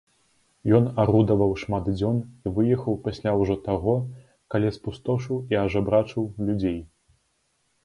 Ён 0.77 0.85
арудаваў 1.01 1.51
шмат 1.63 1.85
дзён 1.97 2.17
і 2.45 2.53
выехаў 2.55 2.97
пасля 3.05 3.31
ўжо 3.41 3.59
таго, 3.69 3.95
калі 4.55 4.75
спустошыў 4.81 5.37
і 5.55 5.63
ажабрачыў 5.65 6.23
людзей. 6.51 6.79